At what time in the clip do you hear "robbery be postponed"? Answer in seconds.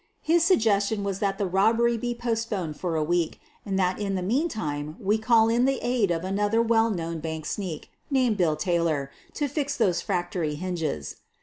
1.45-2.75